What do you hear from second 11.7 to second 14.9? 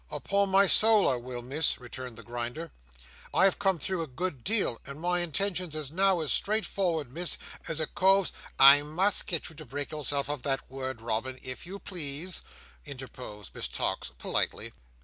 please," interposed Miss Tox, politely.